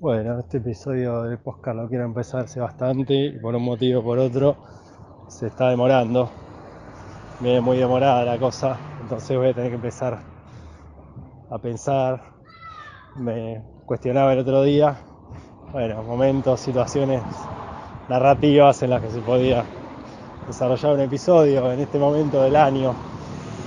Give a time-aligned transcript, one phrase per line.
[0.00, 4.20] Bueno, este episodio del podcast lo quiero empezar bastante y por un motivo o por
[4.20, 4.56] otro
[5.26, 6.30] se está demorando.
[7.40, 10.20] Viene muy demorada la cosa, entonces voy a tener que empezar
[11.50, 12.22] a pensar.
[13.16, 14.96] Me cuestionaba el otro día,
[15.72, 17.20] bueno, momentos, situaciones
[18.08, 19.64] narrativas en las que se podía
[20.46, 22.94] desarrollar un episodio en este momento del año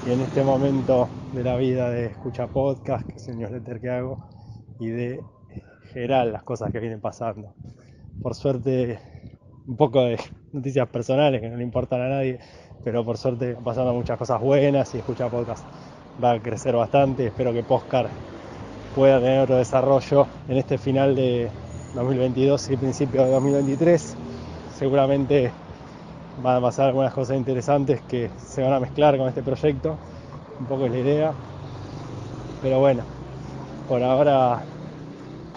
[0.08, 3.90] y en este momento de la vida de escucha podcast, que es el newsletter que
[3.90, 4.30] hago,
[4.80, 5.20] y de
[5.92, 7.54] general las cosas que vienen pasando.
[8.22, 9.00] Por suerte,
[9.68, 10.18] un poco de
[10.54, 12.40] noticias personales que no le importan a nadie,
[12.84, 15.66] pero por suerte pasando muchas cosas buenas y escucha podcast
[16.24, 17.28] va a crecer bastante.
[17.28, 18.08] Espero que Postcard
[18.96, 21.50] pueda tener otro desarrollo en este final de
[21.96, 24.16] 2022 y principio de 2023.
[24.76, 25.52] Seguramente
[26.42, 29.96] van a pasar algunas cosas interesantes que se van a mezclar con este proyecto.
[30.60, 31.32] Un poco es la idea.
[32.62, 33.04] Pero bueno,
[33.88, 34.62] por ahora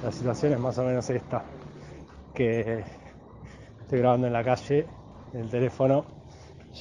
[0.04, 1.42] la situación es más o menos esta,
[2.34, 2.84] que
[3.80, 4.86] estoy grabando en la calle,
[5.32, 6.04] en el teléfono,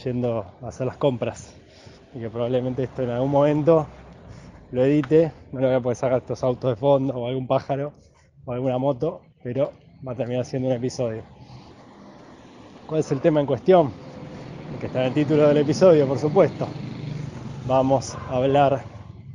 [0.03, 1.56] yendo a hacer las compras.
[2.14, 3.88] Y que probablemente esto en algún momento
[4.72, 7.94] lo edite, no lo voy a poder sacar estos autos de fondo o algún pájaro
[8.44, 9.72] o alguna moto, pero
[10.06, 11.23] va a terminar siendo un episodio.
[12.86, 13.90] ¿Cuál es el tema en cuestión?
[14.73, 16.67] El que está en el título del episodio, por supuesto.
[17.67, 18.84] Vamos a hablar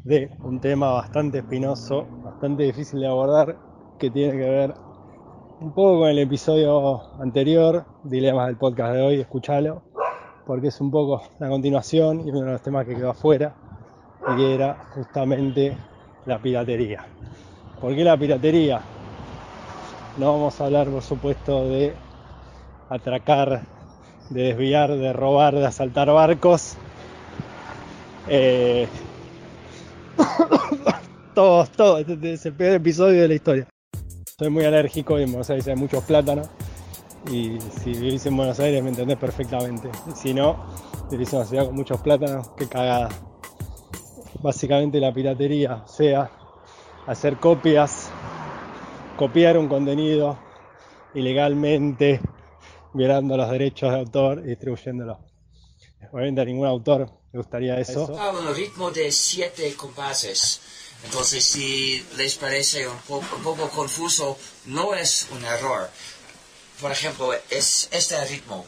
[0.05, 3.68] de un tema bastante espinoso, bastante difícil de abordar
[3.99, 4.75] que tiene que ver
[5.61, 9.83] un poco con el episodio anterior, Dilemas del podcast de hoy, escúchalo,
[10.47, 13.55] porque es un poco la continuación y uno de los temas que quedó afuera,
[14.33, 15.77] y que era justamente
[16.27, 17.05] la piratería.
[17.81, 18.81] ¿Por qué la piratería?
[20.17, 21.93] No vamos a hablar, por supuesto, de
[22.89, 23.62] atracar,
[24.31, 26.77] de desviar, de robar, de asaltar barcos.
[28.29, 28.89] Eh...
[31.35, 33.69] todos, todos, este es el peor episodio de la historia.
[34.41, 36.47] Soy muy alérgico y en Buenos Aires hay muchos plátanos.
[37.28, 39.91] Y si vivís en Buenos Aires me entendés perfectamente.
[40.14, 40.64] Si no,
[41.11, 43.09] vivís en una ciudad con muchos plátanos, qué cagada.
[44.41, 46.31] Básicamente la piratería, o sea,
[47.09, 48.10] hacer copias,
[49.16, 50.38] copiar un contenido
[51.15, 52.21] ilegalmente,
[52.94, 55.19] violando los derechos de autor y distribuyéndolo.
[56.12, 58.06] Obviamente a ningún autor le gustaría eso.
[58.06, 60.60] un ritmo de siete compases.
[61.04, 64.36] Entonces, si les parece un poco, un poco confuso,
[64.66, 65.88] no es un error.
[66.81, 68.64] Por ejemplo, es este ritmo.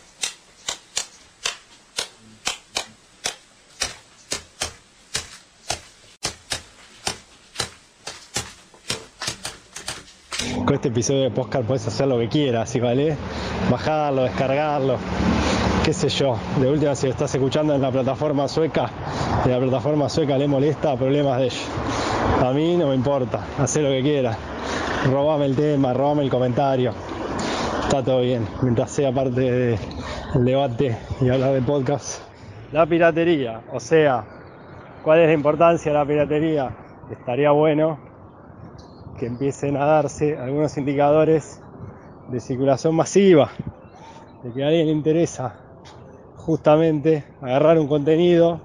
[10.64, 13.16] Con este episodio de podcast puedes hacer lo que quieras, ¿sí vale?
[13.70, 14.98] Bajarlo, descargarlo,
[15.84, 16.38] qué sé yo.
[16.60, 18.88] De última, si lo estás escuchando en la plataforma sueca,
[19.44, 21.60] de la plataforma sueca le molesta, problemas de ellos.
[22.42, 24.34] A mí no me importa, hacer lo que quiera.
[25.12, 26.92] Robame el tema, robame el comentario.
[27.82, 29.78] Está todo bien, mientras sea parte del
[30.36, 32.22] debate y hablar de podcast.
[32.72, 34.24] La piratería, o sea,
[35.04, 36.70] ¿cuál es la importancia de la piratería?
[37.10, 37.98] Estaría bueno
[39.18, 41.60] que empiecen a darse algunos indicadores
[42.28, 43.50] de circulación masiva,
[44.42, 45.56] de que a alguien le interesa
[46.36, 48.62] justamente agarrar un contenido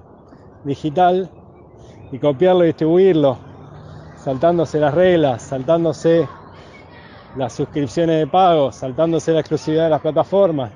[0.64, 1.30] digital
[2.10, 3.45] y copiarlo y distribuirlo
[4.26, 6.26] saltándose las reglas, saltándose
[7.36, 10.72] las suscripciones de pago, saltándose la exclusividad de las plataformas.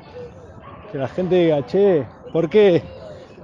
[0.93, 2.81] Que la gente diga, che, ¿por qué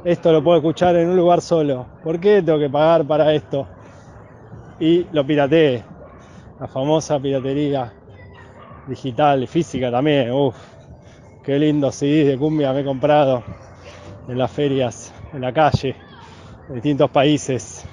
[0.05, 1.87] esto lo puedo escuchar en un lugar solo?
[2.05, 3.67] ¿Por qué tengo que pagar para esto?
[4.79, 5.83] Y lo piratee.
[6.61, 7.93] La famosa piratería
[8.87, 10.31] digital y física también.
[10.31, 10.55] Uf,
[11.43, 13.43] qué lindo CD de cumbia me he comprado
[14.29, 15.97] en las ferias, en la calle,
[16.69, 17.85] en distintos países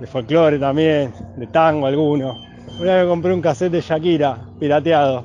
[0.00, 2.34] de folclore también, de tango alguno.
[2.80, 5.24] Una vez compré un cassette de Shakira, pirateado.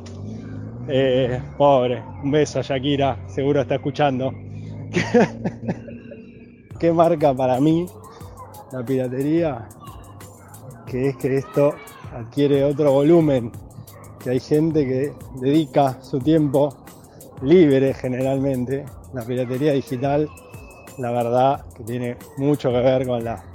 [0.87, 4.33] Eh, pobre, un beso a Shakira, seguro está escuchando.
[6.79, 7.85] ¿Qué marca para mí
[8.71, 9.67] la piratería?
[10.85, 11.75] Que es que esto
[12.13, 13.51] adquiere otro volumen,
[14.24, 16.75] que hay gente que dedica su tiempo
[17.41, 18.85] libre generalmente.
[19.13, 20.29] La piratería digital,
[20.97, 23.50] la verdad que tiene mucho que ver con la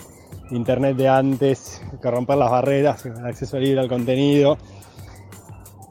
[0.50, 4.58] internet de antes, que romper las barreras, el acceso libre al contenido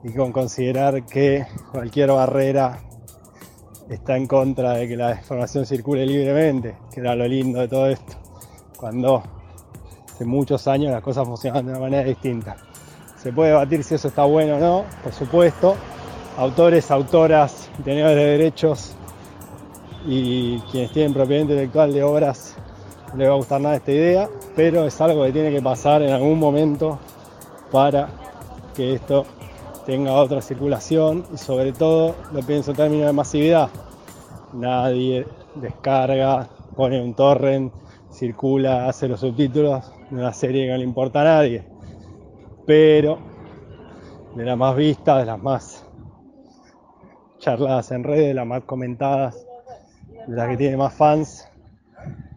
[0.04, 2.80] y con considerar que cualquier barrera
[3.90, 7.88] está en contra de que la información circule libremente, que era lo lindo de todo
[7.88, 8.14] esto,
[8.78, 9.24] cuando
[10.12, 12.56] hace muchos años las cosas funcionaban de una manera distinta.
[13.18, 15.76] Se puede debatir si eso está bueno o no, por supuesto.
[16.38, 18.94] Autores, autoras, tenedores de derechos
[20.06, 22.56] y quienes tienen propiedad intelectual de obras
[23.18, 26.12] le va a gustar nada esta idea, pero es algo que tiene que pasar en
[26.12, 27.00] algún momento
[27.72, 28.10] para
[28.76, 29.26] que esto
[29.86, 33.70] tenga otra circulación y sobre todo lo pienso en términos de masividad.
[34.54, 35.26] Nadie
[35.56, 37.74] descarga, pone un torrent,
[38.12, 41.66] circula, hace los subtítulos de una serie que no le importa a nadie.
[42.66, 43.20] Pero
[44.36, 45.86] de las más vistas, de las más
[47.38, 49.46] charladas en redes, de las más comentadas,
[50.28, 51.48] de las que tiene más fans,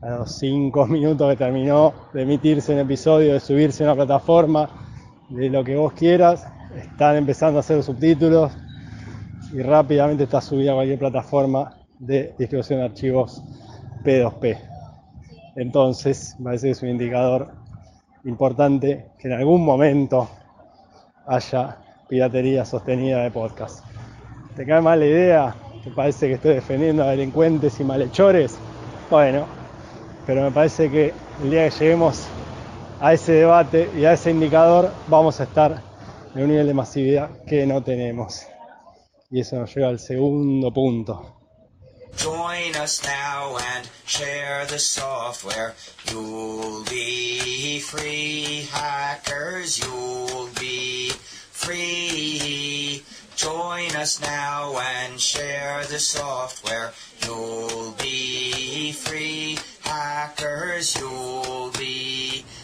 [0.00, 4.68] a los 5 minutos que terminó de emitirse un episodio, de subirse a una plataforma,
[5.28, 6.46] de lo que vos quieras,
[6.76, 8.52] están empezando a hacer los subtítulos
[9.52, 13.42] y rápidamente está subida a cualquier plataforma de distribución de archivos
[14.04, 14.58] P2P.
[15.56, 17.52] Entonces, me parece que es un indicador
[18.24, 20.28] importante que en algún momento
[21.26, 21.78] haya
[22.08, 23.84] piratería sostenida de podcast.
[24.54, 25.54] ¿Te cae mal la idea?
[25.84, 28.58] ¿Te parece que estoy defendiendo a delincuentes y malhechores?
[29.10, 29.46] Bueno,
[30.28, 32.24] pero me parece que el día que lleguemos
[33.00, 35.82] a ese debate y a ese indicador vamos a estar
[36.34, 38.42] en un nivel de masividad que no tenemos.
[39.30, 41.34] Y eso nos lleva al segundo punto.
[42.18, 45.72] Join us now and share the software.
[46.10, 49.78] You'll be free, hackers.
[49.78, 51.10] You'll be
[51.52, 53.02] free.
[53.34, 56.92] Join us now and share the software.
[57.24, 59.37] You'll be free,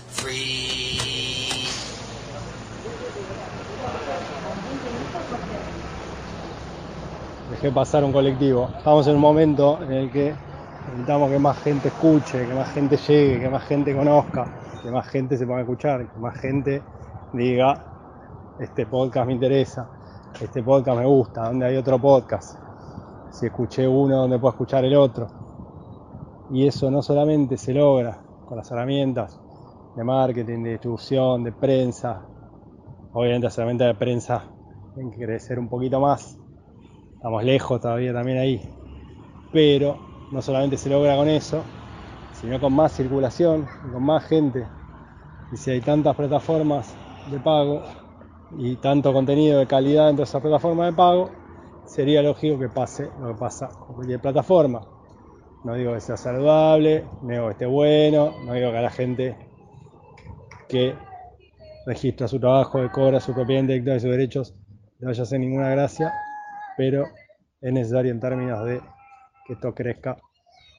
[0.09, 0.99] free.
[7.51, 8.71] Dejé pasar un colectivo.
[8.77, 10.35] Estamos en un momento en el que
[10.87, 14.47] necesitamos que más gente escuche, que más gente llegue, que más gente conozca,
[14.83, 16.83] que más gente se ponga a escuchar, que más gente
[17.33, 17.85] diga,
[18.59, 19.89] este podcast me interesa,
[20.41, 22.59] este podcast me gusta, donde hay otro podcast.
[23.31, 25.44] Si escuché uno, donde puedo escuchar el otro.
[26.50, 29.41] Y eso no solamente se logra con las herramientas
[29.96, 32.26] de marketing, de distribución, de prensa.
[33.12, 34.44] Obviamente las herramientas de prensa
[34.94, 36.38] tienen que crecer un poquito más.
[37.14, 38.61] Estamos lejos todavía también ahí.
[39.52, 39.96] Pero
[40.31, 41.62] no solamente se logra con eso,
[42.32, 44.67] sino con más circulación, con más gente.
[45.52, 46.94] Y si hay tantas plataformas
[47.31, 47.82] de pago
[48.58, 51.31] y tanto contenido de calidad dentro de esas plataformas de pago,
[51.87, 54.94] sería lógico que pase lo que pasa con cualquier plataforma.
[55.65, 58.91] No digo que sea saludable, no digo que esté bueno, no digo que a la
[58.91, 59.37] gente
[60.69, 60.95] que
[61.87, 64.55] registra su trabajo, que cobra su propiedad intelectual y sus derechos,
[65.01, 66.13] no vaya a hacer ninguna gracia,
[66.77, 67.07] pero
[67.61, 68.81] es necesario en términos de
[69.47, 70.17] que esto crezca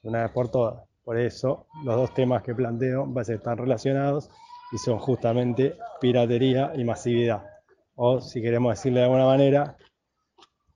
[0.04, 0.84] una vez por todas.
[1.04, 4.30] Por eso los dos temas que planteo estar relacionados
[4.72, 7.44] y son justamente piratería y masividad.
[7.94, 9.76] O si queremos decirle de alguna manera,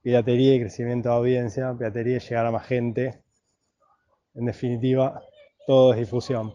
[0.01, 3.21] piratería y crecimiento de audiencia, piratería y llegar a más gente.
[4.33, 5.21] En definitiva,
[5.67, 6.53] todo es difusión.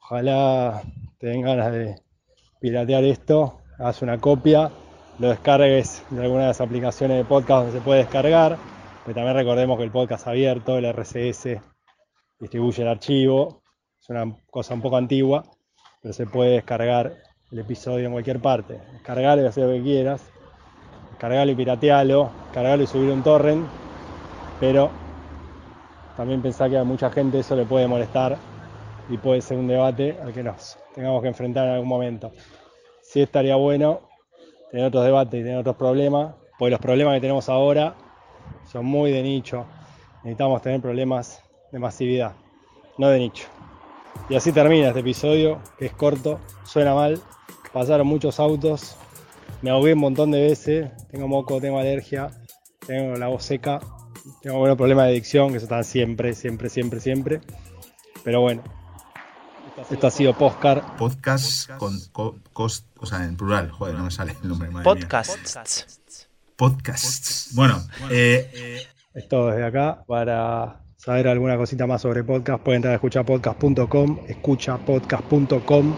[0.00, 0.82] Ojalá
[1.18, 1.96] te den ganas de
[2.60, 4.70] piratear esto, hagas una copia,
[5.18, 8.58] lo descargues de alguna de las aplicaciones de podcast donde se puede descargar,
[9.04, 11.60] pero también recordemos que el podcast abierto, el RCS,
[12.40, 13.62] distribuye el archivo,
[14.00, 15.44] es una cosa un poco antigua,
[16.00, 17.12] pero se puede descargar
[17.52, 18.80] el episodio en cualquier parte.
[18.94, 20.28] Descargarlo y hacer lo que quieras,
[21.10, 23.64] descargarlo y piratearlo, cargarlo y subir un torrent,
[24.58, 25.01] pero
[26.16, 28.36] también pensar que a mucha gente eso le puede molestar
[29.08, 32.32] y puede ser un debate al que nos tengamos que enfrentar en algún momento.
[33.02, 34.00] Sí estaría bueno
[34.70, 37.94] tener otros debates y tener otros problemas, porque los problemas que tenemos ahora
[38.70, 39.66] son muy de nicho.
[40.22, 42.32] Necesitamos tener problemas de masividad,
[42.98, 43.48] no de nicho.
[44.28, 47.20] Y así termina este episodio, que es corto, suena mal,
[47.72, 48.96] pasaron muchos autos,
[49.62, 52.30] me ahogué un montón de veces, tengo moco, tengo alergia,
[52.86, 53.80] tengo la voz seca,
[54.42, 57.40] tengo algunos problemas de adicción, que eso están siempre, siempre, siempre, siempre.
[58.24, 58.62] Pero bueno,
[59.90, 60.96] esto ha sido Postcar.
[60.96, 64.70] Podcast con co- cost, o sea, en plural, joder, no me sale el nombre.
[64.70, 65.08] madre mía.
[65.08, 66.28] Podcasts.
[66.56, 67.50] Podcasts.
[67.54, 68.82] Bueno, eh,
[69.14, 70.04] Esto desde acá.
[70.06, 75.94] Para saber alguna cosita más sobre podcast, pueden entrar a escuchapodcast.com, escuchapodcast.com,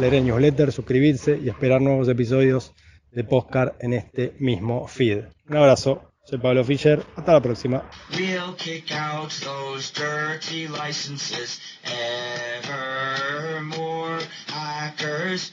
[0.00, 2.74] leer el newsletter, suscribirse y esperar nuevos episodios
[3.10, 5.24] de Postcar en este mismo feed.
[5.48, 7.82] Un abrazo, soy Pablo Fischer, hasta la próxima.
[8.16, 11.60] We'll kick out those dirty licenses
[12.64, 14.20] evermore.
[14.48, 15.52] Hackers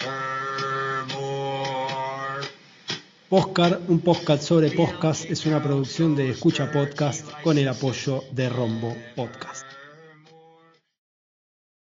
[0.00, 0.48] evermore.
[3.28, 8.48] Postcar, un podcast sobre podcast, es una producción de Escucha Podcast con el apoyo de
[8.48, 9.67] Rombo Podcast.